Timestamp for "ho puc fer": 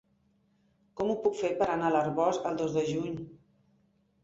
1.11-1.51